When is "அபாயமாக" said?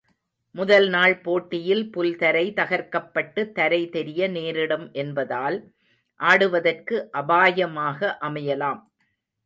7.13-8.17